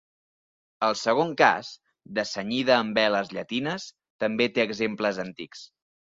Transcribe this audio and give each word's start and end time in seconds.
El 0.85 0.95
segon 1.01 1.35
cas, 1.41 1.69
de 2.19 2.23
cenyida 2.29 2.73
amb 2.79 2.99
veles 3.01 3.31
llatines, 3.39 3.87
també 4.27 4.51
té 4.57 4.67
exemples 4.67 5.23
antics. 5.29 5.65